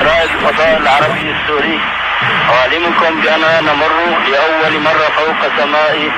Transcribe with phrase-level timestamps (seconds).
[0.00, 1.78] رائد الفضاء العربي السوري.
[2.50, 3.92] أعلمكم بأننا نمر
[4.30, 6.10] لأول مرة فوق سماء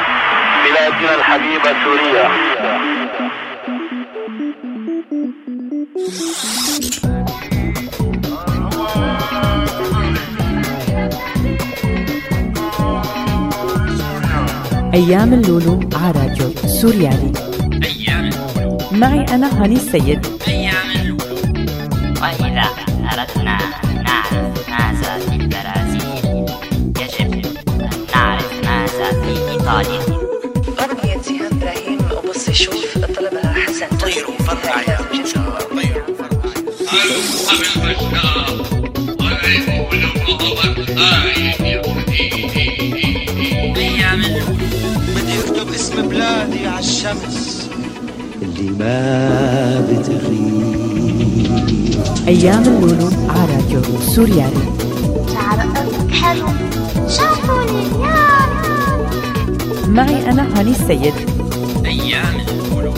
[0.65, 2.29] بلادنا الحبيبة سوريا.
[14.95, 17.33] أيام اللولو على راديو سوريالي.
[17.85, 18.79] أيام اللولو.
[18.93, 20.27] معي أنا هاني السيد.
[20.49, 20.98] أيام
[23.19, 23.45] أن
[24.05, 26.47] نعرف ماذا في البرازيل
[27.01, 30.03] يجب أن نعرف ماذا في إيطاليا
[30.81, 33.97] أغنية إبراهيم وبص شوف طلبها حسن.
[33.97, 36.39] طيروا فرع يا طيروا فرع
[45.15, 47.69] بدي اكتب اسم بلادي على الشمس.
[48.43, 50.78] اللي ما بتغيب.
[52.29, 54.65] أيام اللولو على راديو سوريالي.
[55.35, 55.75] شعرك
[56.13, 56.47] حلو
[57.09, 59.09] شافوني اليوم
[59.89, 61.15] معي أنا هاني السيد.
[61.87, 62.95] أيام اللولو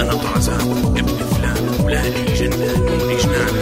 [0.00, 3.54] أنا طرزان ابن فلان ولادي جنان وجنان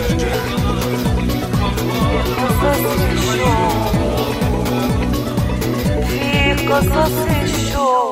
[6.08, 8.09] في قصص الشوق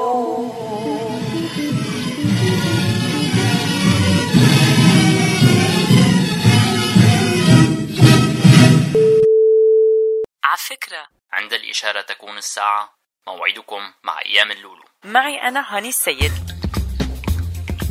[11.39, 12.91] عند الإشارة تكون الساعة.
[13.29, 14.85] موعدكم مع أيام اللولو.
[15.05, 16.33] معي أنا هاني السيد.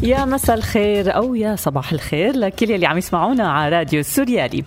[0.03, 4.63] يا مساء الخير أو يا صباح الخير لكل اللي عم يسمعونا على راديو سوريالي.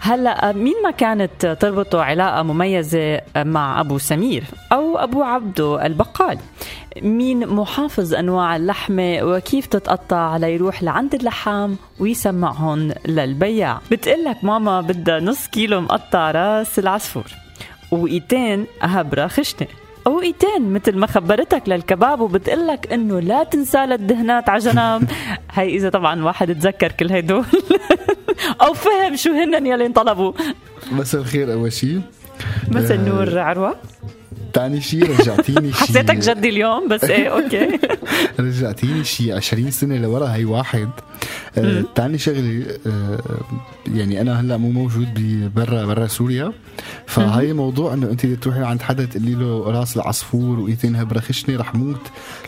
[0.00, 6.38] هلا مين ما كانت تربطه علاقة مميزة مع أبو سمير أو أبو عبدو البقال؟
[7.02, 15.46] مين محافظ أنواع اللحمة وكيف تتقطع ليروح لعند اللحام ويسمعهم للبياع؟ بتقلك ماما بدها نص
[15.46, 17.45] كيلو مقطع راس العصفور.
[17.96, 19.68] وإيتين هبرة خشنة.
[20.06, 25.10] أو إيتين مثل ما خبرتك للكباب وبتقلك إنه لا تنسى الدهنات على جنب
[25.50, 27.44] هي إذا طبعا واحد تذكر كل هدول
[28.62, 30.32] أو فهم شو هن يلي انطلبوا
[30.92, 32.00] مساء الخير أول شيء
[32.68, 33.76] مساء النور عروة.
[34.56, 37.78] ثاني شيء رجعتيني شيء حسيتك جدي اليوم بس إيه أوكي.
[38.40, 40.88] رجعتيني شيء 20 سنة لورا هي واحد.
[41.58, 43.18] آه، تاني شغلة آه،
[43.94, 45.08] يعني أنا هلأ مو موجود
[45.56, 46.52] برا برا سوريا.
[47.06, 51.74] فهي موضوع إنه أنت تروحي عند حدا تقولي له راس العصفور وإيتين هبرة خشنة رح
[51.74, 52.00] موت.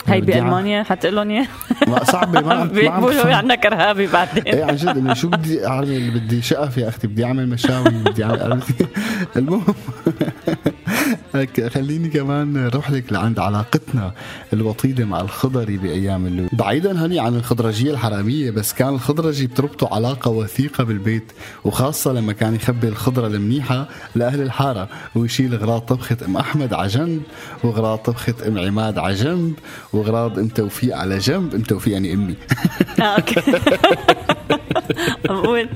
[0.06, 1.46] هي بألمانيا حتقول لهم إياه؟
[1.86, 3.32] ما صعبة ما بيقولوا بفهم.
[3.32, 4.42] عنا كرهابي بعدين.
[4.42, 8.24] إيه عن جد إنه شو بدي أعمل؟ بدي شقف يا أختي بدي أعمل مشاوي بدي
[8.24, 8.60] اعمل؟
[9.36, 9.64] المهم.
[11.68, 14.12] خليني كمان أروح لك لعند علاقتنا
[14.52, 20.30] الوطيدة مع الخضري بأيام اللول بعيدا هني عن الخضرجية الحرامية بس كان الخضرجي بتربطه علاقة
[20.30, 21.32] وثيقة بالبيت
[21.64, 27.22] وخاصة لما كان يخبي الخضرة المنيحة لأهل الحارة ويشيل اغراض طبخة أم أحمد على جنب
[27.64, 29.54] واغراض طبخة أم عماد على جنب
[29.92, 32.34] واغراض أم توفيق على جنب أم توفيق يعني أمي.
[33.00, 33.40] آه، أوكي.
[35.24, 35.68] بقول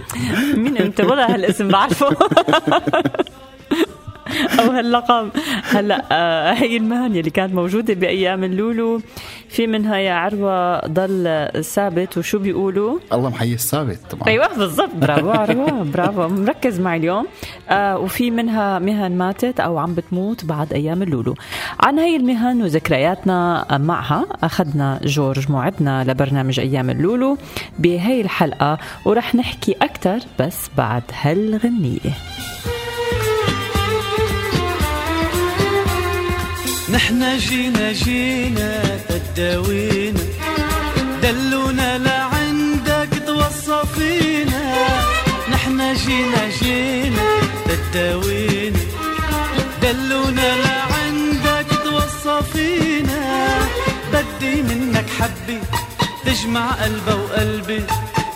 [0.54, 2.16] مين أنت؟ ولا هالاسم بعرفه.
[4.60, 5.28] أو هاللقب.
[5.62, 9.00] هلا آه، هي المهن اللي كانت موجودة بأيام اللولو.
[9.48, 14.28] في منها يا عروة ضل ثابت وشو بيقولوا؟ الله محيي الثابت طبعا.
[14.28, 14.94] أيوه بالضبط.
[14.94, 16.28] برافو عروة برافو.
[16.28, 17.26] مركز معي اليوم.
[17.70, 21.34] آه وفي منها مهن ماتت أو عم بتموت بعد أيام اللولو.
[21.81, 27.38] عن هي المهن وذكرياتنا معها أخذنا جورج موعدنا لبرنامج أيام اللولو
[27.78, 32.12] بهي الحلقة ورح نحكي أكثر بس بعد هالغنية.
[36.92, 40.20] نحنا جينا جينا تداوينا
[41.22, 44.62] دلونا لعندك توصفينا.
[45.52, 47.26] نحنا جينا جينا
[47.69, 48.81] تداوينا
[49.82, 53.20] دلونا لعندك توصفينا.
[54.12, 55.58] بدي منك حبي
[56.25, 57.82] تجمع قلبه وقلبي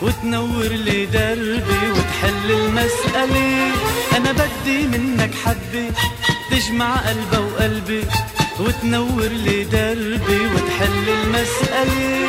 [0.03, 3.73] وتنور لي دربي وتحل المسألة.
[4.17, 5.87] أنا بدي منك حبي
[6.51, 8.05] تجمع قلبه وقلبي
[8.61, 12.27] وتنور لي دربي وتحل المسألة.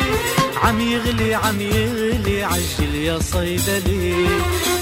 [0.62, 4.26] عم يغلي عم يغلي عجل يا صيدلي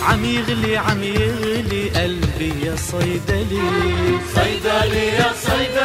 [0.03, 3.69] عم يغلي عم يغلي قلبي يا صيدلي
[4.35, 5.76] صيدلي يا صيدلي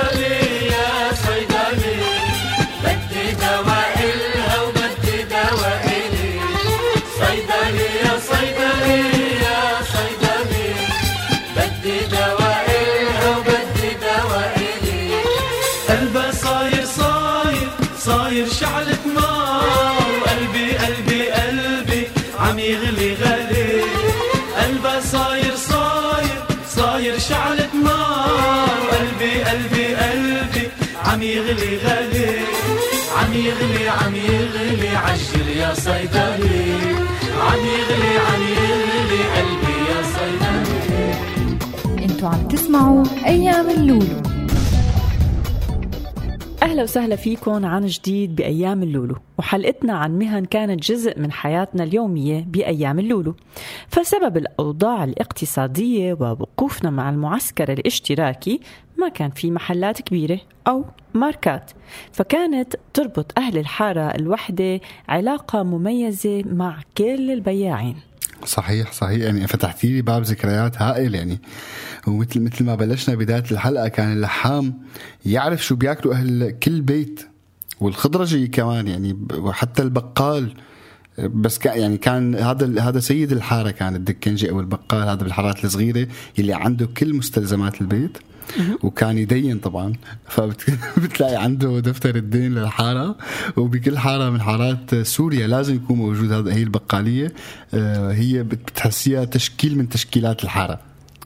[31.52, 32.40] يغلي غالي
[33.18, 36.76] عم يغلي عم يغلي عجل يا صيدلي.
[37.42, 41.14] عم يغلي عم يغلي قلبي يا صيدلي.
[42.06, 44.22] أنتوا عم تسمعوا أيام اللولو.
[46.64, 49.16] أهلا وسهلا فيكم عن جديد بأيام اللولو.
[49.38, 53.36] وحلقتنا عن مهن كانت جزء من حياتنا اليومية بأيام اللولو.
[53.88, 58.60] فسبب الأوضاع الاقتصادية ووقوفنا مع المعسكر الاشتراكي
[59.02, 61.72] ما كان في محلات كبيرة أو ماركات
[62.12, 67.96] فكانت تربط أهل الحارة الوحدة علاقة مميزة مع كل البياعين.
[68.46, 69.24] صحيح صحيح.
[69.24, 71.16] يعني فتحتي لي باب ذكريات هائل.
[71.16, 71.40] يعني
[72.08, 74.74] ومثل مثل ما بلشنا بداية الحلقة كان اللحام
[75.26, 77.28] يعرف شو بياكلوا أهل كل بيت
[77.80, 78.88] والخضرجي كمان.
[78.88, 80.54] يعني وحتى البقال
[81.20, 86.08] بس كان يعني كان هذا هذا سيد الحارة كان الدكنجي أو البقال هذا بالحارات الصغيرة
[86.40, 88.18] اللي عنده كل مستلزمات البيت.
[88.84, 89.94] وكان يدين طبعا.
[90.28, 93.18] فبتلاقي عنده دفتر الدين للحارة.
[93.58, 96.32] وبكل حارة من حارات سوريا لازم يكون موجود.
[96.32, 97.34] هذا هي البقالية.
[97.74, 100.80] آه، هي بتحسيها تشكيل من تشكيلات الحارة.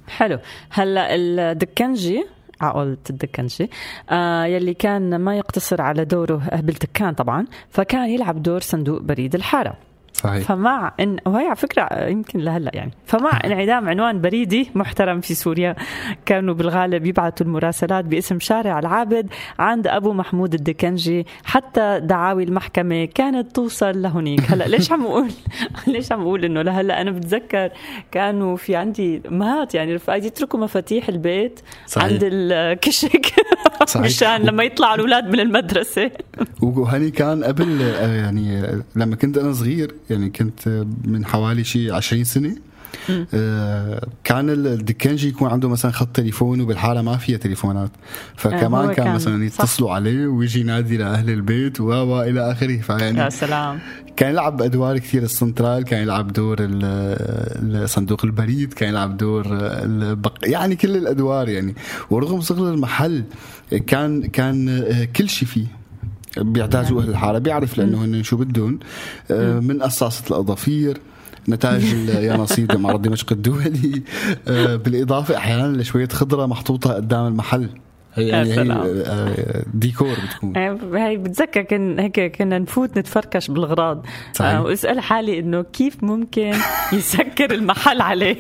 [0.08, 0.40] حلو.
[0.70, 2.24] هلا الدكنجي
[2.62, 3.70] عقلة الدكنجي
[4.10, 9.78] آه يلي كان ما يقتصر على دوره بالدكان طبعا فكان يلعب دور صندوق بريد الحارة.
[10.16, 10.48] صحيح.
[10.48, 12.92] فمع ان وهي على فكرة يمكن لهلأ يعني.
[13.06, 15.76] فمع انعدام عنوان بريدي محترم في سوريا.
[16.26, 19.28] كانوا بالغالب يبعثوا المراسلات باسم شارع العابد
[19.60, 24.42] عند أبو محمود الدكنجي حتى دعاوي المحكمة كانت توصل لهنيك.
[24.52, 25.32] هلأ ليش عم أقول
[25.88, 27.70] ليش عم أقول إنه لهلأ؟ أنا بتذكر
[28.12, 32.04] كانوا في عندي امهات يعني رفقاتي يتركوا مفاتيح البيت صحيح.
[32.04, 33.26] عند الكشك.
[33.98, 36.12] مشان لما يطلعوا الأولاد من المدرسة.
[36.62, 42.56] وهني كان قبل يعني لما كنت أنا صغير يعني كنت من حوالي شيء 20 سنة.
[43.34, 47.90] آه كان الدكانجي يكون عنده مثلا خط تليفون وبالحالة ما فيها تليفونات.
[48.36, 52.78] فكمان آه كان, كان مثلا يتصلوا عليه ويجي ينادي لأهل البيت و إلى آخره.
[52.78, 53.80] فيعني يا سلام.
[54.16, 55.24] كان يلعب أدوار كثير.
[55.24, 56.58] السنترال كان يلعب دور
[57.86, 60.38] صندوق البريد كان يلعب دور البق...
[60.44, 61.76] يعني كل الأدوار يعني.
[62.10, 63.24] ورغم صغر المحل
[63.88, 64.84] كان كان
[65.16, 65.66] كل شيء فيه.
[66.38, 68.80] بيعتازوا أهل الحارة بيعرف لأنه هن شو بدهم.
[69.32, 70.98] آه، من قصاصه الأظافير
[71.50, 74.02] نتائج اليانصيد معرض دمشق الدولي.
[74.48, 77.70] آه، بالإضافة أحيانا لشوية خضرة محطوطة قدام المحل.
[78.16, 80.58] هي يعني هي آه، ديكور بتكون.
[80.98, 84.60] هي بتذكر كن هيك كنا نفوت نتفركش بالاغراض صحيح.
[84.60, 86.54] واسأل حالي إنه كيف ممكن
[86.94, 88.38] يسكر المحل عليه؟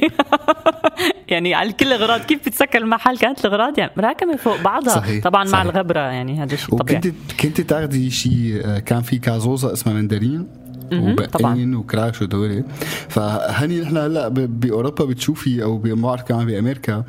[1.28, 4.96] يعني على كل الاغراض كيف بتسكر المحل؟ كانت الاغراض يعني راكمه فوق بعضها.
[4.96, 5.24] صحيح.
[5.24, 5.66] طبعا صحيح.
[5.66, 7.00] مع الغبرة يعني هذا الشيء طبيعي.
[7.00, 12.64] وكنت كنت تاخذي شيء كان في كازوزة اسمها مندرين؟ وبقين وكراش ودولي
[13.10, 17.04] فهني نحن هلا بأوروبا بتشوفي أو ما بعرف كمان بأمريكا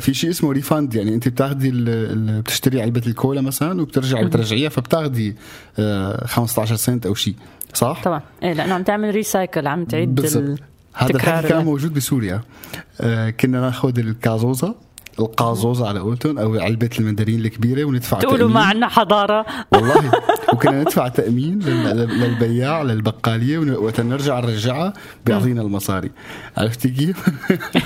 [0.00, 1.70] في شيء اسمه ريفاند يعني أنت بتاخذي
[2.40, 5.34] بتشتري علبة الكولا مثلا وبترجعي بترجعيها فبتاخذي
[6.24, 7.34] 15 سنت أو شيء
[7.74, 8.20] صح؟ طبعا.
[8.42, 10.58] إيه لأنه عم تعمل recycle عم تعيد بالضبط.
[10.94, 12.40] هذا الحكي كان موجود بسوريا.
[13.00, 14.74] آه كنا ناخذ الكازوزه
[15.18, 19.46] القازوزة على قولتهم أو علبة المندرين الكبيرة وندفع تقولوا ما عندنا حضارة.
[19.72, 20.12] والله
[20.52, 24.92] وكنا ندفع تأمين للبياع للبقالية وقت نرجع نرجعها
[25.26, 26.10] بيعطينا المصاري.
[26.56, 27.28] عرفتي كيف؟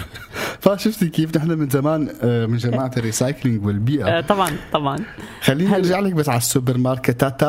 [0.62, 4.18] فشفتي كيف؟ نحن من زمان آه، من جماعة ال recycling والبيئة.
[4.18, 4.98] آه، طبعا طبعا.
[5.42, 7.42] خليني أرجع لك بس على السوبر ماركتات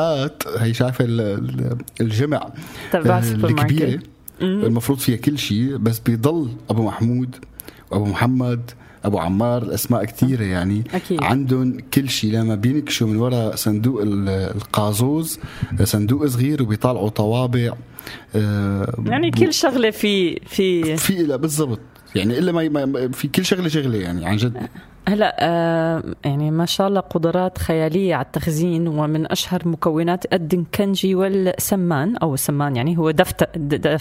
[0.58, 1.04] هي شايفة
[2.00, 2.48] الجمع
[2.92, 4.00] تبع الكبيرة.
[4.42, 7.36] المفروض فيها كل شيء بس بيضل أبو محمود
[7.90, 8.70] وأبو محمد
[9.08, 10.84] أبو عمار الاسماء كثيره يعني.
[10.94, 11.22] أكيد.
[11.22, 12.32] عندهم كل شيء.
[12.32, 15.38] لما بينكشوا من وراء صندوق القازوز
[15.82, 17.72] صندوق صغير وبيطلعوا طوابع
[18.36, 21.80] آه، يعني كل شغلة في في في لا بالضبط.
[22.14, 24.68] يعني إلا ما في كل شغلة شغلة يعني عن جد.
[25.08, 32.16] هلا آه يعني ما شاء الله قدرات خيالية على التخزين ومن أشهر مكونات الدنكنجي والسمان
[32.16, 33.46] أو السمان يعني هو دفتر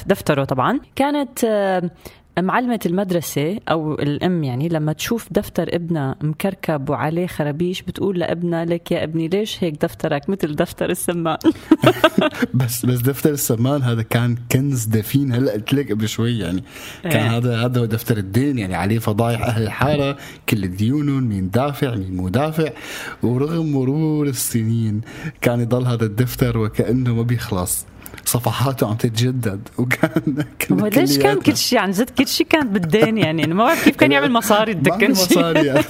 [0.08, 0.80] دفتره طبعا.
[0.96, 1.92] كانت آه
[2.42, 8.92] معلمة المدرسة أو الأم يعني لما تشوف دفتر ابنها مكركب وعليه خرابيش بتقول لابنها لك
[8.92, 11.38] يا ابني ليش هيك دفترك مثل دفتر السمان؟
[12.54, 15.34] بس بس دفتر السمان هذا كان كنز دفين.
[15.34, 16.64] هلأ قلت لك قبل شوي يعني
[17.04, 17.38] كان إيه.
[17.38, 20.18] هذا هذا هو دفتر الدين يعني عليه فضايح أهل الحارة
[20.50, 22.70] كل ديونهم مين دافع مين مدافع
[23.24, 25.02] ورغم مرور السنين
[25.42, 27.86] كان يضل هذا الدفتر وكأنه ما بيخلص.
[28.28, 29.70] صفحاته عم تتجدد.
[29.78, 33.44] وكان هو ليش كان كل شيء عن جد كل شيء كان بالدين يعني.
[33.44, 35.84] أنا ما بعرف كيف كان يعمل مصاري الدكن مصاري يعني.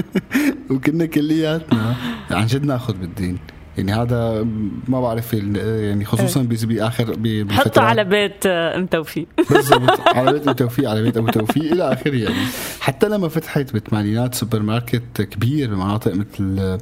[0.70, 1.96] وكنا كلياتنا.
[2.30, 3.38] عن جد ناخذ بالدين.
[3.78, 4.46] يعني هذا
[4.88, 6.66] ما بعرف يعني خصوصا إيه.
[6.66, 7.16] باخر
[7.50, 9.26] حطه على بيت آه، أم توفيق.
[9.50, 10.00] بالضبط.
[10.00, 12.46] على بيت أم توفيق على بيت أبو توفيق إلى آخره يعني.
[12.80, 16.78] حتى لما فتحت بالثمانينات سوبر ماركت كبير بمناطق مثل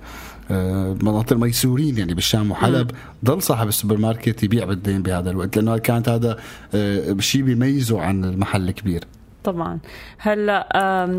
[1.03, 2.91] مناطق الميسورين يعني بالشام وحلب.
[3.25, 6.37] ضل صاحب السوبر ماركت يبيع بالدين بهذا الوقت لأنه كانت هذا
[6.75, 9.05] آه، شيء بيميزه عن المحل الكبير.
[9.45, 9.79] طبعا.
[10.19, 10.69] هلأ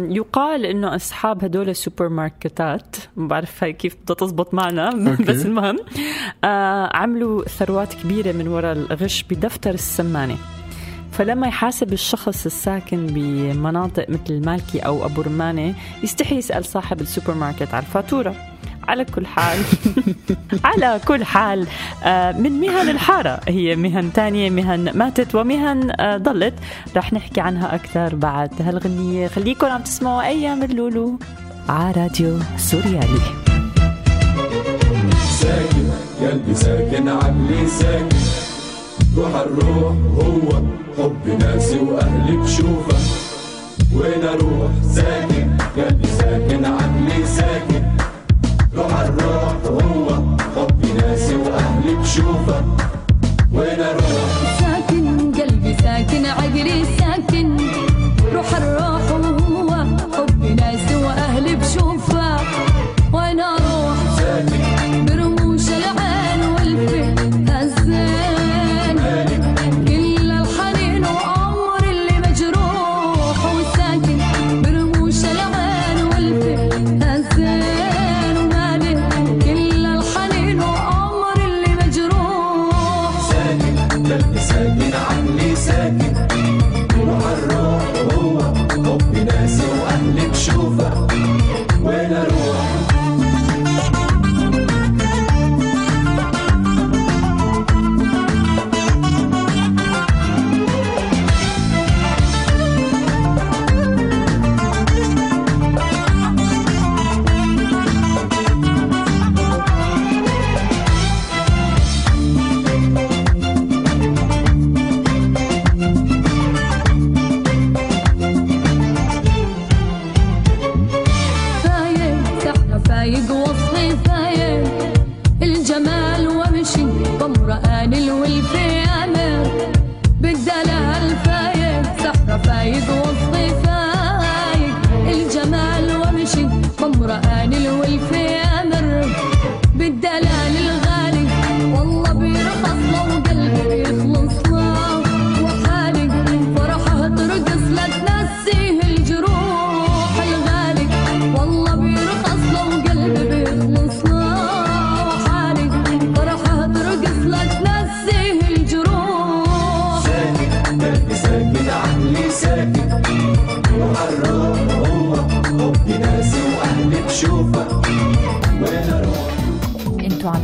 [0.10, 4.90] يقال إنه أصحاب هدول السوبر ماركتات ما بعرف هاي كيف بدها تزبط معنا
[5.28, 5.78] بس المهم
[6.44, 10.38] آه، عملوا ثروات كبيرة من وراء الغش بدفتر السمانة.
[11.12, 17.74] فلما يحاسب الشخص الساكن بمناطق مثل المالكي أو أبو رمانة يستحي يسأل صاحب السوبر ماركت
[17.74, 18.53] على الفاتورة.
[18.88, 19.60] على كل حال.
[20.70, 21.68] على كل حال.
[22.04, 23.40] آه، من مهن الحارة.
[23.48, 26.54] هي مهن تانية مهن ماتت ومهن آه، ضلت.
[26.96, 28.62] رح نحكي عنها أكثر بعد.
[28.62, 29.28] هالغنية.
[29.28, 31.20] خليكم عم تسمعوا أيام اللولو
[31.70, 33.22] على راديو سوريالي.
[35.40, 35.88] ساكن
[36.22, 38.18] قلبي ساكن عقلي ساكن.
[39.18, 40.62] روح الروح هو
[40.98, 42.98] حب ناسي واهلي بشوفه
[43.96, 47.93] وين أروح؟ ساكن قلبي ساكن عقلي ساكن.
[48.78, 50.10] روح الروح هو
[50.56, 52.64] حب ناسي واهلي بشوفه
[53.54, 54.23] وين أروح؟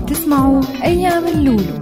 [0.09, 1.79] تسمعوا أيام اللولو.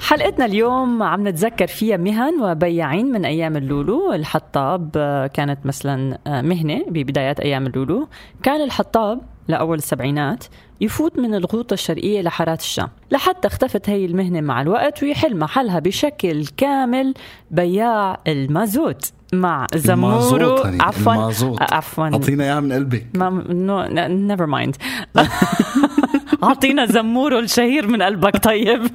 [0.00, 4.90] حلقتنا اليوم عم نتذكر فيها مهن وبياعين من أيام اللولو، الحطاب
[5.34, 8.08] كانت مثلا آه، مهنة ببدايات أيام اللولو،
[8.42, 10.44] كان الحطاب لأول السبعينات
[10.80, 12.88] يفوت من الغوطة الشرقية لحارات الشام.
[13.10, 17.14] لحتى اختفت هي المهنة مع الوقت ويحل محلها بشكل كامل
[17.50, 19.12] بياع المازوت.
[19.32, 21.30] مع زمورو هني، عفوا.
[21.60, 22.04] عفوا.
[22.08, 23.06] أعطينا إياها من قلبك.
[23.14, 24.76] ما no never mind
[26.44, 28.82] أعطينا زمورو الشهير من قلبك طيب.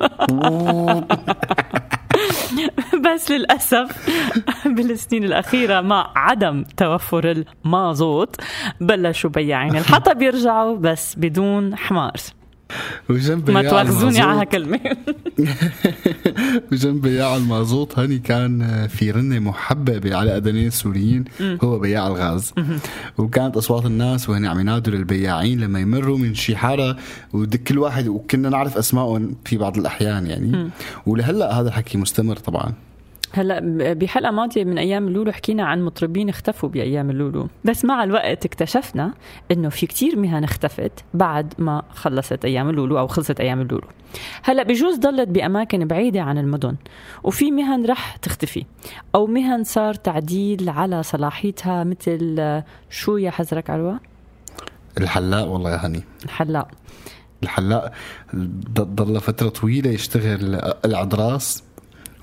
[3.06, 4.10] بس للأسف
[4.76, 8.36] بالسنين الأخيرة مع عدم توفر المازوت
[8.82, 9.76] بلشوا بياعين.
[9.76, 12.12] الحطب يرجعوا بس بدون حمار.
[13.10, 14.80] وجنب ما تواخذوني على هالكلمة.
[16.72, 21.26] وجنب بياع المازوت هني كان في رنة محببة على أذنين السوريين
[21.64, 22.54] هو بياع الغاز.
[23.18, 26.98] وكانت أصوات الناس وهن عم ينادوا للبياعين لما يمروا من شي حارة
[27.34, 30.70] ودك كل واحد وكنا نعرف أسمائهم في بعض الأحيان يعني.
[31.06, 32.74] ولهلأ هذا الحكي مستمر طبعا.
[33.34, 33.60] هلا
[33.94, 39.14] بحلقة ماضية من أيام اللولو حكينا عن مطربين اختفوا بأيام اللولو بس مع الوقت اكتشفنا
[39.52, 43.88] إنه في كتير مهن اختفت بعد ما خلصت أيام اللولو أو خلصت أيام اللولو
[44.44, 46.76] هلا بجوز ضلت بأماكن بعيدة عن المدن
[47.24, 48.66] وفي مهن رح تختفي
[49.16, 54.00] أو مهن صار تعديل على صلاحيتها مثل شو يا حزرك عروة؟
[54.98, 56.04] الحلاق والله يا هني.
[56.26, 56.68] الحلاق.
[57.44, 57.92] الحلاق
[58.74, 61.64] ضل فترة طويلة يشتغل العدراس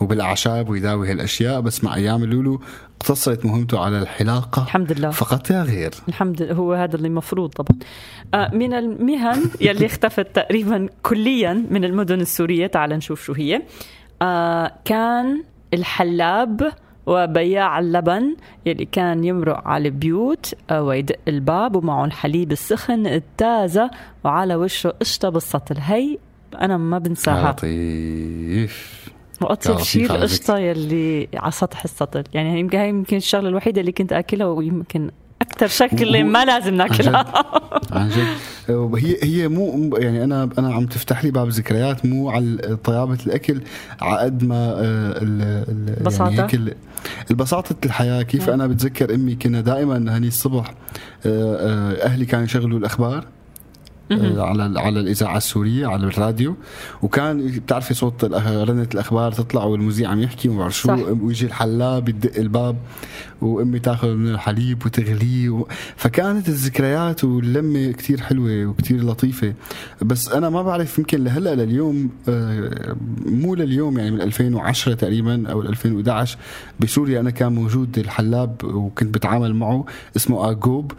[0.00, 2.61] وبالأعشاب ويداوي هالاشياء بس مع أيام اللولو
[3.00, 5.11] اقتصرت مهمته على الحلاقة الحمد لله.
[5.11, 5.90] فقط لا غير.
[6.09, 6.52] الحمد لله.
[6.55, 7.78] هو هذا اللي المفروض طبعا.
[8.35, 13.62] آه من المهن يلي اختفت تقريبا كليا من المدن السورية تعال نشوف شو هي.
[14.23, 15.43] آه كان
[15.75, 16.73] الحلاب
[17.07, 18.37] وبياع اللبن
[18.67, 23.90] يلي كان يمرق على البيوت آه، ويدق الباب ومعه الحليب السخن التازة
[24.25, 25.76] وعلى وشه قشطة بالسطل.
[25.78, 26.19] هي
[26.61, 27.52] أنا ما بنساها.
[27.52, 29.09] لطيف.
[29.40, 32.25] واطيب شيء القشطة يلي على سطح السطل.
[32.35, 35.11] يعني يمكن هي يمكن الشغلة الوحيدة اللي كنت آكلها ويمكن
[35.42, 37.25] أكثر شكل ما لازم ناكلها.
[37.92, 38.26] عن جد.
[38.97, 43.61] هي هي مو يعني أنا أنا عم تفتح لي باب ذكريات مو على طيابة الأكل
[44.00, 46.30] على قد ما آه، ال بساطة.
[46.30, 46.76] يعني هيك
[47.30, 48.23] البساطة الحياة.
[48.23, 50.75] كيف أنا بتذكر أمي كنا دائما هني الصبح
[51.26, 53.18] آه، أهلي كانوا يشغلوا الأخبار.
[53.18, 53.38] آه،
[54.12, 56.56] على على الإذاعة السورية على الراديو.
[57.02, 60.92] وكان بتعرفي صوت رنة الأخبار تطلع والمذيع عم يحكي وما شو.
[61.22, 62.76] ويجي الحلاق يدق الباب
[63.40, 65.66] وأمي تاخذ من الحليب وتغليه و...
[65.96, 69.54] فكانت الذكريات واللمة كتير حلوة وكتير لطيفة.
[70.02, 72.96] بس أنا ما بعرف يمكن لهلأ لليوم آه،
[73.26, 76.38] مو لليوم يعني من 2010 تقريبا أو 2011
[76.80, 79.84] بسوريا أنا كان موجود الحلاب وكنت بتعامل معه
[80.16, 80.92] اسمه آجوب.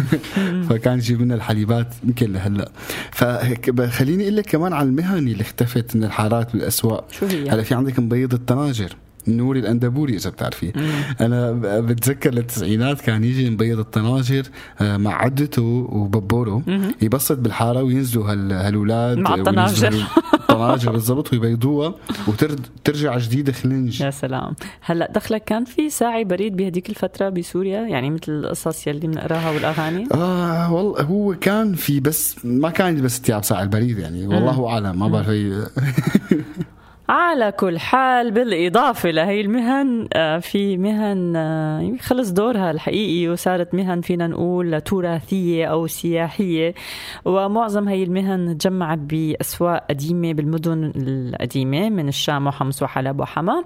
[0.68, 2.70] فكان يجيب لنا الحليبات يمكن لهلا
[3.12, 7.74] فخليني أقول لك كمان على المهن اللي اختفت من الحارات بالاسواق شو هي؟ هلا في
[7.74, 8.96] عندك مبيض الطناجر
[9.28, 10.72] نوري الأندبوري إذا بتعرفيه.
[11.20, 14.42] أنا بتذكر للتسعينات كان يجي مبيض الطناجر
[14.80, 16.62] آه، مع عدته وببوره.
[17.02, 19.94] يبسط بالحارة وينزلوا هال- هالولاد مع الطناجر.
[20.34, 21.94] الطناجر بالضبط ويبيضوها
[22.28, 24.00] وترجع جديدة خلنج.
[24.00, 24.54] يا سلام.
[24.80, 30.08] هلأ دخلك كان في ساعي بريد بهديك الفترة بسوريا؟ يعني مثل القصص يلي بنقراها والأغاني؟
[30.14, 34.26] آه والله هو كان في بس ما كان بس تياب ساعة البريد يعني.
[34.26, 35.26] والله أعلم ما بعرف
[37.08, 43.74] على كل حال بالإضافة لهي المهن آه، في مهن آه، يعني خلص دورها الحقيقي وصارت
[43.74, 46.74] مهن فينا نقول تراثية أو سياحية.
[47.24, 53.64] ومعظم هي المهن تجمعت بأسواق قديمة بالمدن القديمة من الشام وحمص وحلب وحما.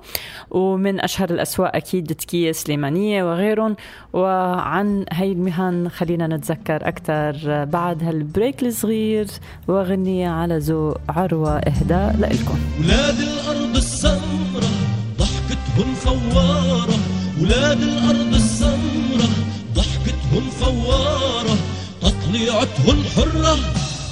[0.50, 3.76] ومن أشهر الأسواق أكيد تكية سليمانية وغيرهم.
[4.12, 9.26] وعن هي المهن خلينا نتذكر أكثر بعد هالبريك الصغير.
[9.68, 12.58] وغنية على ذوق عروة إهداء لإلكم.
[13.34, 14.70] الأرض السمرة
[15.18, 16.98] ضحكتهم فوارة.
[17.40, 19.28] ولاد الأرض السمرة
[19.74, 21.56] ضحكتهم فوارة.
[22.02, 23.54] تطليعتهم حرة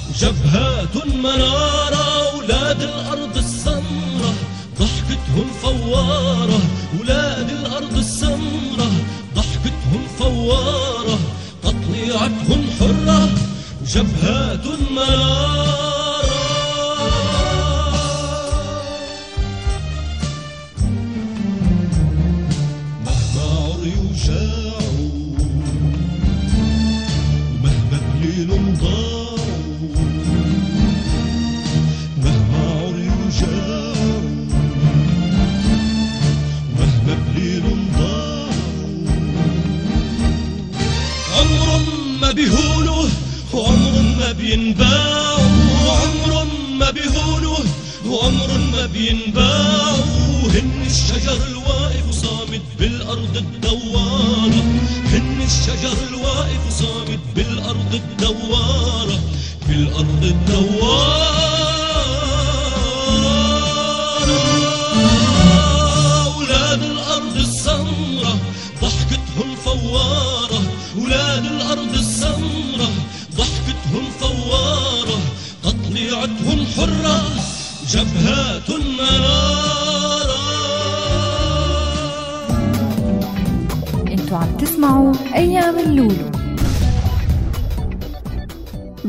[0.09, 2.05] وجبهات منارة
[2.37, 4.31] ولاد الأرض السمرة
[4.79, 6.59] ضحكتهم فوارة.
[6.99, 8.89] ولاد الأرض السمرة
[9.35, 11.19] ضحكتهم فوارة.
[11.63, 13.29] تطليعتهم حرة
[13.81, 15.68] وجبهات منارة
[28.31, 29.28] 水龙头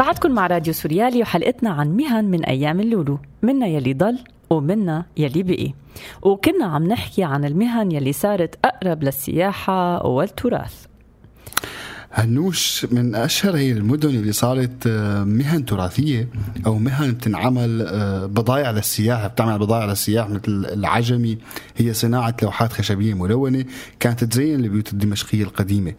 [0.00, 3.18] بعدكم مع راديو سوريالي وحلقتنا عن مهن من أيام اللولو.
[3.42, 4.18] منا يلي ضل
[4.50, 5.72] ومنا يلي بقي.
[6.22, 10.86] وكنا عم نحكي عن المهن يلي صارت أقرب للسياحة والتراث.
[12.12, 16.28] هنوش من أشهر هي المدن اللي صارت آه، مهن تراثية
[16.66, 21.38] أو مهن بتنعمل آه، بضايع للسياح بتعمل بضايع للسياح مثل العجمي.
[21.76, 23.64] هي صناعة لوحات خشبية ملونة
[24.00, 25.92] كانت تزين البيوت الدمشقية القديمة.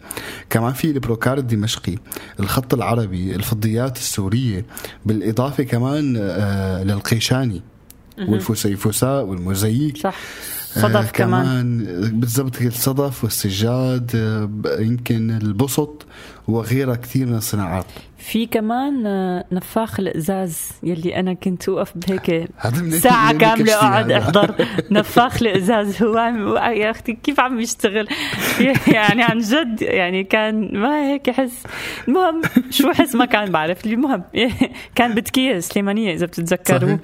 [0.49, 1.95] كمان في البروكار الدمشقي
[2.39, 4.65] الخط العربي الفضيات السورية
[5.05, 7.61] بالإضافة كمان آه، للقيشاني
[8.19, 10.15] والفسيفساء والموزاييك صح.
[10.75, 11.43] صدف كمان.
[11.43, 16.05] كمان بالضبط الصدف والسجاد آه، يمكن البسط
[16.47, 17.85] وغيرها كثير من الصناعات
[18.17, 24.11] في كمان آه، نفاخ الإزاز يلي أنا كنت أوقف بهيك كاملة كشتي أقعد.
[24.11, 24.55] أحضر
[24.91, 28.07] نفاخ الإزاز هو عم يا أختي كيف عم يشتغل
[28.95, 31.63] يعني عن جد يعني كان ما هيك احس
[32.07, 34.23] المهم شو احس ما كان بعرف المهم
[34.95, 36.99] كان بتكيه سليمانية إذا بتتذكروا صحيح.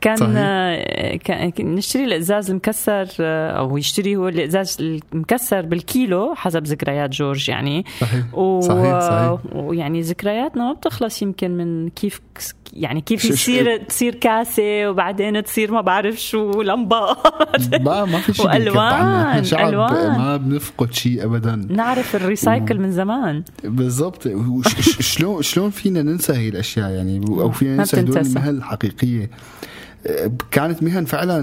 [0.00, 0.32] كان صحيح.
[0.36, 1.16] آه،
[1.50, 4.76] كان نشتري الإزاز المكسر آه، أو يشتري هو الإزاز
[5.12, 7.84] المكسر بالكيلو حسب ذكريات جورج يعني.
[8.00, 8.34] صحيح.
[8.34, 8.60] و...
[8.60, 9.38] صحيح صحيح.
[9.54, 12.20] ويعني ذكرياتنا ما بتخلص يمكن من كيف
[12.72, 17.00] يعني كيف شو- شو- يصير تصير كاسة وبعدين تصير ما بعرف شو لمبة.
[17.86, 18.46] ما ما في شيء.
[18.46, 20.18] وألوان شعب ألوان.
[20.18, 21.66] ما بنفقد شيء ابدا.
[21.70, 23.42] نعرف الريسايكل من زمان.
[23.64, 24.28] بالضبط.
[25.00, 28.18] شلون شلون فينا ننسى هي الأشياء يعني؟ أو فينا ننسى هدول.
[28.18, 29.30] المهن الحقيقية.
[30.50, 31.40] كانت مهن فعلا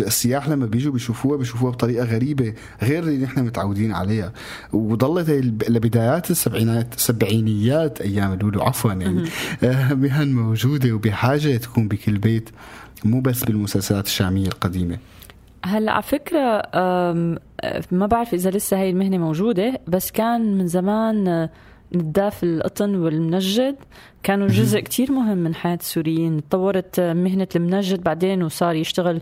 [0.00, 4.32] السياح لما بيجوا بيشوفوها بيشوفوها بطريقة غريبة غير اللي نحن متعودين عليها.
[5.38, 9.28] الب- لبدايات السبعينات السبعينيات أيام لولو عفوا يعني
[9.64, 12.50] آه، مهن موجودة وبحاجة تكون بكل بيت
[13.04, 14.98] مو بس بالمسلسلات الشاميه القديمة.
[15.64, 16.38] هلأ على فكرة
[16.74, 17.38] أه،
[17.90, 21.50] ما بعرف إذا لسه هاي المهنة موجودة بس كان من زمان أه،
[21.94, 23.76] نداف القطن والمنجد.
[24.22, 26.48] كانوا جزء كتير مهم من حياة السوريين.
[26.48, 29.20] تطورت مهنة المنجد بعدين وصار يشتغل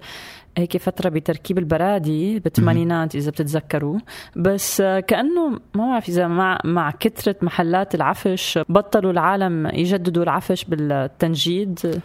[0.57, 3.99] هيك فترة بتركيب البرادي بالثمانينات إذا بتتذكروا.
[4.37, 12.01] بس كأنه ما بعرف إذا مع مع كثرة محلات العفش بطلوا العالم يجددوا العفش بالتنجيد.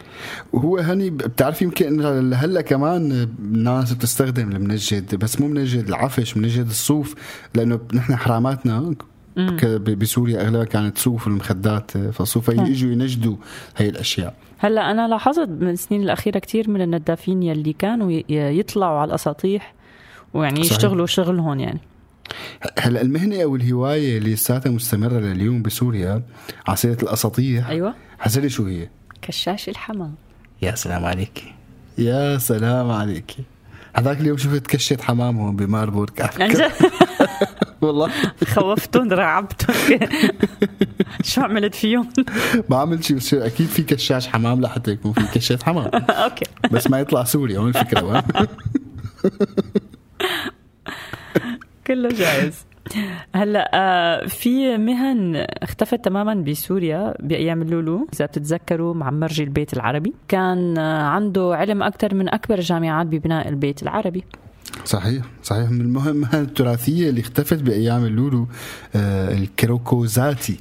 [0.52, 2.02] وهو هني بتعرف يمكن
[2.34, 7.14] هلأ كمان الناس بتستخدم المنجد بس مو منجد العفش منجد الصوف
[7.54, 8.94] لأنه نحن حراماتنا
[9.96, 12.66] بسوريا أغلبها كانت صوف والمخدات فالصوف نعم.
[12.66, 13.36] يجوا ينجدوا
[13.76, 14.34] هي الأشياء.
[14.58, 19.74] هلأ أنا لاحظت من السنين الأخيرة كثير من الندافين يلي كانوا يطلعوا على الأساطيح
[20.34, 20.72] ويعني صحيح.
[20.72, 21.80] يشتغلوا شغلهم يعني.
[22.80, 26.22] هلأ المهنة أو الهواية اللي لساتها مستمرة لليوم بسوريا
[26.66, 27.94] على سيره الأساطيح أيوه.
[28.18, 28.88] حزرلي شو هي؟
[29.22, 30.14] كشاش الحمام.
[30.62, 31.44] يا سلام عليك.
[31.98, 33.36] يا سلام عليك.
[33.96, 36.12] هذاك اليوم شفت كشة حمام هون بماربورغ.
[36.40, 36.70] عن جد؟
[37.84, 38.10] والله.
[38.44, 39.98] خوفتهم رعبتهم
[41.30, 42.08] شو عملت فيهم؟
[42.68, 45.90] ما عملت شيء بس أكيد في كشاش حمام لحتى يكون في كشة حمام.
[46.24, 46.44] okay.
[46.70, 48.24] بس ما يطلع سوري هون الفكرة
[51.86, 52.66] كله جايز
[53.34, 58.08] هلا آه، في مهن اختفت تماما بسوريا بأيام اللولو.
[58.14, 60.12] إذا بتتذكروا مع مرجي البيت العربي.
[60.28, 64.24] كان آه، عنده علم أكثر من أكبر الجامعات ببناء البيت العربي.
[64.84, 65.70] صحيح صحيح.
[65.70, 68.46] من المهم التراثية اللي اختفت بأيام اللولو
[68.96, 70.56] آه الكروكوزاتي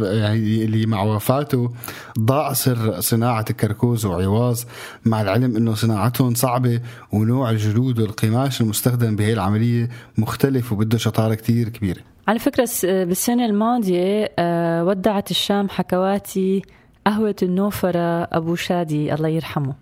[0.00, 1.72] يعني اللي مع وفاته
[2.18, 4.66] ضاع سر صناعة الكركوز وعواز
[5.04, 6.80] مع العلم إنه صناعتهم صعبة
[7.12, 12.00] ونوع الجلود والقماش المستخدم بهي العملية مختلف وبده شطارة كتير كبيرة.
[12.28, 16.62] على فكرة س- بالسنة الماضية آه، ودعت الشام حكواتي
[17.06, 19.74] قهوة النوفرة أبو شادي الله يرحمه.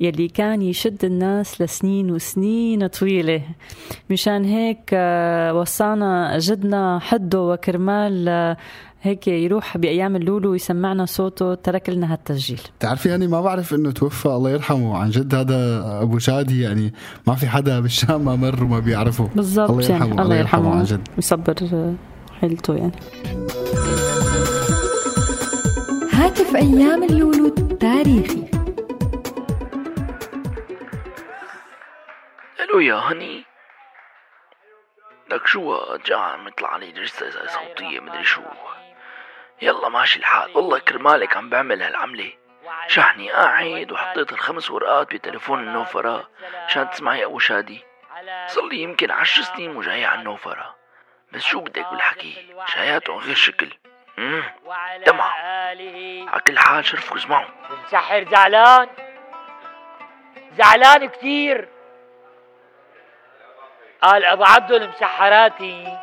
[0.00, 3.42] يلي كان يشد الناس لسنين وسنين طويلة.
[4.10, 8.56] مشان هيك آه، وصانا جدنا حده وكرمال آه،
[9.02, 12.60] هيك يروح بأيام اللولو ويسمعنا صوته ترك لنا هالتسجيل.
[12.80, 14.96] تعرفي يعني ما بعرف إنه توفى الله يرحمه.
[14.96, 16.92] عن جد هذا أبو شادي يعني
[17.26, 19.28] ما في حدا بالشام ما مر وما بيعرفه.
[19.34, 21.08] بالضبط الله يرحمه يعني الله يرحمه عن جد.
[21.16, 21.94] ويصبر آه،
[22.40, 22.92] حيلته يعني.
[26.12, 28.53] هاتف أيام اللولو التاريخي.
[32.64, 33.44] ألو يا هني
[35.28, 38.42] لك شو جاء عم يطلع لي جثة صوتية مدري شو
[39.62, 42.32] يلا ماشي الحال。والله كرمالك عم بعمل هالعملة.
[42.86, 46.30] شحني قاعد وحطيت الخمس ورقات بتليفون النوفرة
[46.66, 47.84] عشان تسمعي أبو شادي.
[48.46, 50.76] صار لي يمكن عشر سنين وجاي على النوفرة
[51.32, 53.78] بس شو بدك بالحكي؟ شاياتهم غير شكل.
[54.18, 54.42] امم
[55.06, 55.32] دمع
[56.28, 57.48] على كل حال شرفوا اسمعوا.
[57.86, 58.88] مسحر زعلان؟
[60.52, 61.68] زعلان كتير.
[64.04, 65.98] قال أبو عبدو المسحراتي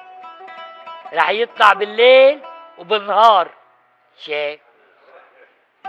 [1.14, 2.40] رح يطلع بالليل
[2.78, 3.48] وبالنهار.
[4.18, 4.60] شايف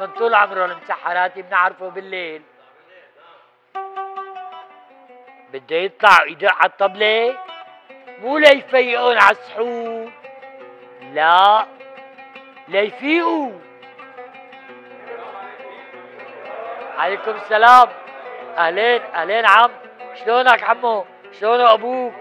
[0.00, 2.42] من طول عمره المسحراتي بنعرفه بالليل.
[5.52, 7.38] بده يطلع ويدق على الطبلة
[8.20, 10.12] مو ليفيقون على السحور
[11.12, 11.66] لا
[12.68, 13.52] ليفيقوا.
[16.98, 17.88] عليكم السلام.
[18.58, 19.70] أهلين أهلين عم.
[20.24, 21.06] شلونك عمو؟
[21.40, 22.14] شلونه أبوك؟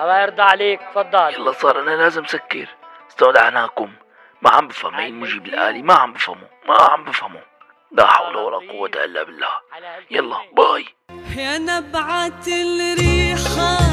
[0.00, 1.34] الله يرضى عليك تفضل.
[1.34, 2.68] يلا صار أنا لازم سكر.
[3.10, 3.92] استودعناكم
[4.42, 5.82] ما عم بفهم هي المجيب الآلي.
[5.82, 6.48] ما عم بفهمه.
[6.68, 7.40] ما عم بفهمه.
[7.92, 9.48] لا حول ولا قوة إلا بالله.
[10.10, 10.86] يلا باي.
[11.36, 13.89] يا نبعة الريحان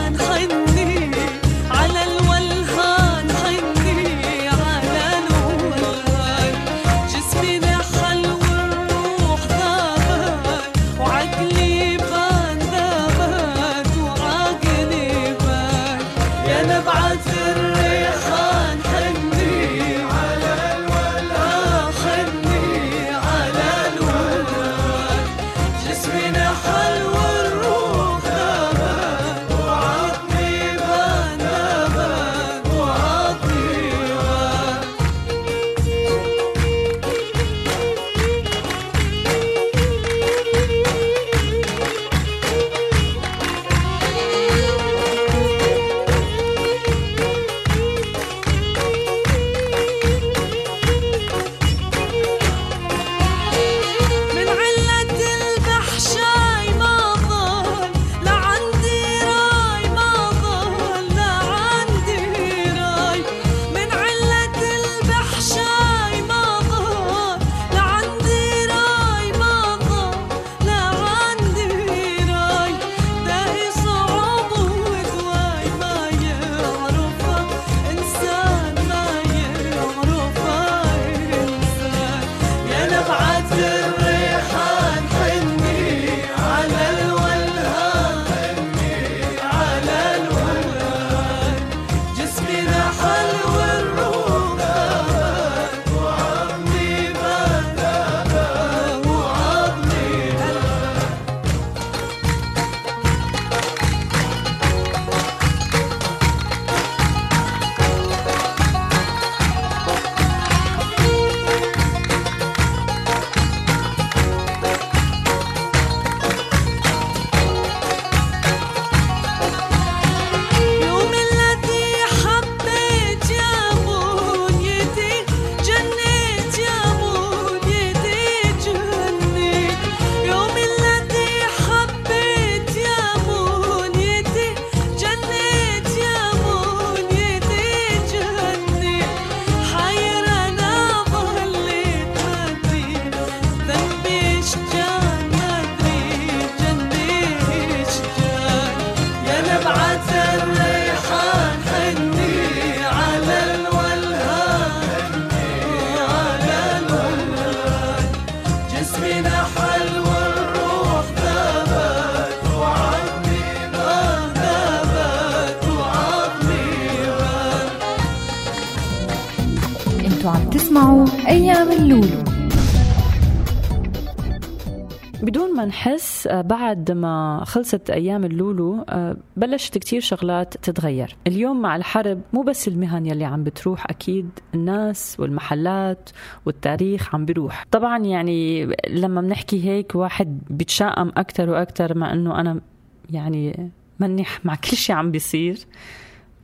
[175.38, 181.16] بدون ما نحس آه، بعد ما خلصت أيام اللولو آه، بلشت كتير شغلات تتغير.
[181.28, 186.10] اليوم مع الحرب مو بس المهن يلي عم بتروح أكيد الناس والمحلات
[186.46, 192.62] والتاريخ عم بيروح طبعا يعني لما بنحكي هيك واحد بيتشائم أكتر وأكتر مع أنه أنا
[193.10, 195.58] يعني مني مع كل شيء عم بيصير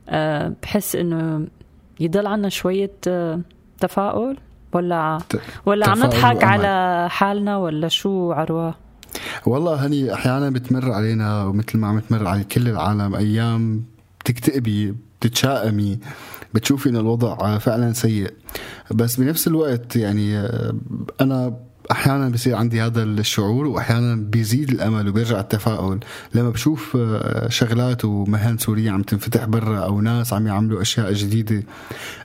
[0.08, 1.46] آه، بحس أنه
[2.00, 3.40] يضل عنا شوية آه،
[3.80, 4.36] تفاؤل.
[4.74, 5.18] ولا
[5.66, 6.44] ولا عم نضحك.
[6.44, 8.83] على حالنا ولا شو عروة؟
[9.46, 13.84] والله هني أحيانا بتمر علينا ومثل ما عم تمر على كل العالم أيام
[14.20, 15.98] بتكتئبي بتتشائمي
[16.54, 18.32] بتشوفي إن الوضع فعلا سيء.
[18.90, 20.74] بس بنفس الوقت يعني آه،
[21.20, 21.56] أنا
[21.90, 26.00] أحيانا بصير عندي هذا الشعور وأحيانا بيزيد الأمل وبيرجع التفاؤل.
[26.34, 31.62] لما بشوف آه، شغلات ومهن سورية عم تنفتح برا أو ناس عم يعملوا أشياء جديدة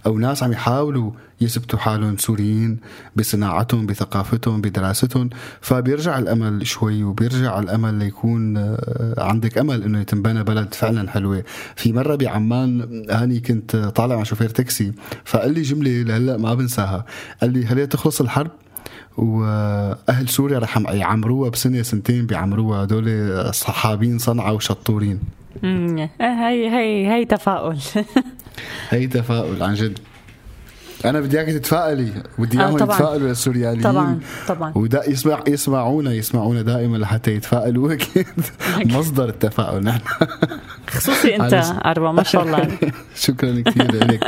[0.06, 2.78] أو ناس عم يحاولوا يثبتوا حالهم سوريين
[3.15, 5.30] بصناعتهم بثقافتهم بدراستهم
[5.62, 11.43] فبيرجع الأمل شوي وبيرجع الأمل ليكون آه، عندك أمل إنه تنبنى بلد فعلا حلوة.
[11.76, 14.91] في مرة بعمان هاني كنت طالع مع شوفير تاكسي
[15.26, 17.06] فقال لي جملة لهلأ ما بنساها.
[17.41, 18.52] قال لي هل تخلص الحرب؟
[19.19, 22.84] وأهل سوريا رح يعمروها بسنة سنتين بيعمروها.
[22.84, 25.19] هدول صحابين صنعاء وشطورين
[25.63, 27.77] مم، هي هي هي تفاؤل.
[28.89, 29.99] هي تفاؤل عن جد.
[31.05, 32.13] أنا بدي اياك تتفائلي.
[32.38, 32.95] بدي آه، إياهم طبعاً.
[32.95, 34.71] يتفائلوا للسورياليين طبعا طبعا.
[34.75, 37.93] ودا يسمع يسمعونا يسمعونا دائما لحتى يتفائلوا.
[37.93, 38.25] أكيد.
[38.85, 40.01] مصدر التفاؤل نحن.
[40.89, 41.53] خصوصي أنت
[41.85, 42.77] أروى ما شاء الله.
[43.15, 44.23] شكرا كثير لك.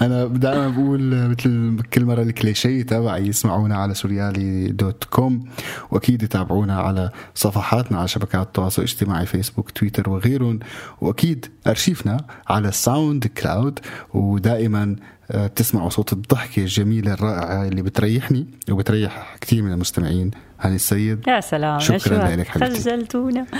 [0.00, 5.44] أنا دائما بقول مثل كل مرة الكليشيه تبعي يسمعونا على سوريالي دوت كوم
[5.90, 10.58] وأكيد يتابعونا على صفحاتنا على شبكات التواصل الاجتماعي فيسبوك تويتر وغيرهم.
[11.00, 13.78] وأكيد أرشيفنا على ال SoundCloud
[14.14, 14.96] ودائما آه،
[15.34, 20.30] بتسمعوا صوت الضحكة الجميلة الرائعة اللي بتريحني وبتريح كثير من المستمعين.
[20.60, 21.78] هاني السيد يا سلام.
[21.78, 22.80] شكرا لك حبيبتي.
[22.80, 23.46] خجلتونا.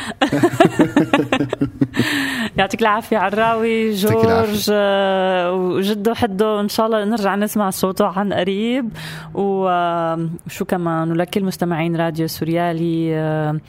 [2.59, 8.89] يعطيك العافية عراوي جورج آه، وجده حده إن شاء الله نرجع نسمع صوته عن قريب.
[9.35, 13.61] وشو كمان؟ ولكل مستمعين راديو سوريالي آه، آه،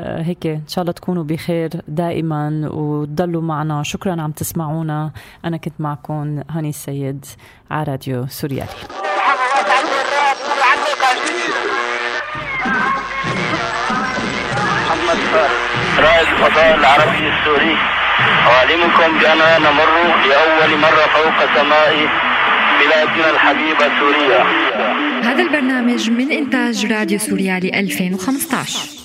[0.00, 3.82] هيك إن شاء الله تكونوا بخير دائما وتضلوا معنا.
[3.82, 5.10] شكرا عم تسمعونا.
[5.44, 7.24] أنا كنت معكم هاني السيد
[7.70, 8.68] على راديو سوريالي.
[14.88, 15.52] محمد فارس
[15.98, 17.76] رائد الفضاء العربي السوري.
[18.46, 19.90] أعلمكم بأننا نمر
[20.28, 22.08] لأول مرة فوق سماء
[22.80, 24.42] بلادنا الحبيبة سوريا.
[25.22, 28.97] هذا البرنامج من إنتاج راديو سوريالي 2015